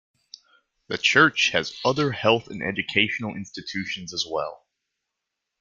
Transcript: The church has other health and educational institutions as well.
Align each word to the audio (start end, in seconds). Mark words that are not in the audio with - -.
The 0.87 0.97
church 0.97 1.51
has 1.51 1.77
other 1.85 2.11
health 2.11 2.47
and 2.47 2.63
educational 2.63 3.35
institutions 3.35 4.15
as 4.15 4.25
well. 4.27 4.65